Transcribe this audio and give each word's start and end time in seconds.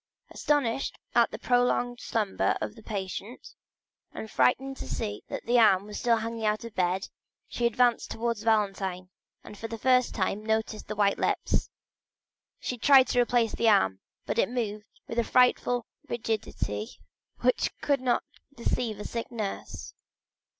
Astonished 0.31 0.97
at 1.13 1.29
the 1.29 1.37
prolonged 1.37 1.99
slumber 2.01 2.57
of 2.59 2.73
the 2.73 2.81
patient, 2.81 3.49
and 4.11 4.31
frightened 4.31 4.77
to 4.77 4.89
see 4.89 5.21
that 5.27 5.45
the 5.45 5.59
arm 5.59 5.83
was 5.85 5.99
still 5.99 6.17
hanging 6.17 6.43
out 6.43 6.63
of 6.63 6.71
the 6.73 6.81
bed, 6.81 7.07
she 7.47 7.67
advanced 7.67 8.09
towards 8.09 8.41
Valentine, 8.41 9.11
and 9.43 9.59
for 9.59 9.67
the 9.67 9.77
first 9.77 10.15
time 10.15 10.43
noticed 10.43 10.87
the 10.87 10.95
white 10.95 11.19
lips. 11.19 11.69
She 12.59 12.79
tried 12.79 13.09
to 13.09 13.21
replace 13.21 13.53
the 13.53 13.69
arm, 13.69 13.99
but 14.25 14.39
it 14.39 14.49
moved 14.49 14.87
with 15.07 15.19
a 15.19 15.23
frightful 15.23 15.85
rigidity 16.09 16.97
which 17.41 17.69
could 17.81 18.01
not 18.01 18.23
deceive 18.55 18.99
a 18.99 19.05
sick 19.05 19.31
nurse. 19.31 19.93